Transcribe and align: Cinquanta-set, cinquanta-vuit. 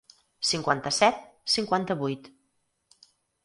Cinquanta-set, 0.51 1.21
cinquanta-vuit. 1.57 2.33